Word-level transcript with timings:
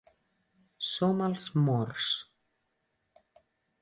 Som 0.91 1.21
els 1.27 1.45
Morts. 1.67 2.09